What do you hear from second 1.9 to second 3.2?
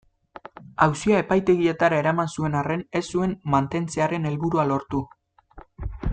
eraman zuen arren ez